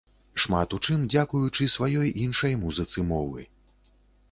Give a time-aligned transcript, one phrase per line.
[0.43, 3.41] Шмат у чым дзякуючы сваёй іншай музыцы мовы.